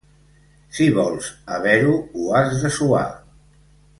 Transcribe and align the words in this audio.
Si 0.77 0.87
vols 0.95 1.27
haver-ho, 1.57 1.93
ho 2.15 2.33
has 2.41 2.57
de 2.65 2.75
suar. 2.79 3.07